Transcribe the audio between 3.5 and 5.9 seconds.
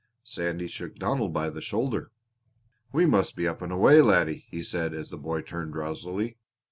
and away, laddie," he said, as the boy turned